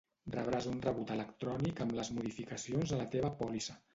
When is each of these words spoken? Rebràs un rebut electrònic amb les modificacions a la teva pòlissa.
Rebràs 0.35 0.67
un 0.69 0.79
rebut 0.85 1.11
electrònic 1.15 1.83
amb 1.85 1.95
les 1.99 2.11
modificacions 2.17 2.95
a 2.97 3.01
la 3.05 3.09
teva 3.17 3.33
pòlissa. 3.43 3.81